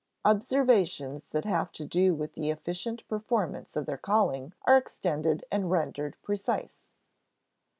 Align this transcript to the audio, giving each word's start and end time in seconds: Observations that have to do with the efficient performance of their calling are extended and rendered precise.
Observations 0.25 1.25
that 1.25 1.45
have 1.45 1.71
to 1.73 1.85
do 1.85 2.15
with 2.15 2.33
the 2.33 2.49
efficient 2.49 3.07
performance 3.07 3.75
of 3.75 3.85
their 3.85 3.99
calling 3.99 4.51
are 4.63 4.75
extended 4.75 5.45
and 5.51 5.69
rendered 5.69 6.17
precise. 6.23 6.79